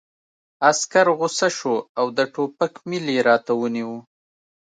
عسکر 0.69 1.07
غوسه 1.17 1.47
شو 1.57 1.75
او 1.99 2.05
د 2.17 2.19
ټوپک 2.33 2.73
میل 2.87 3.05
یې 3.15 3.19
راته 3.29 3.51
ونیو 3.59 3.93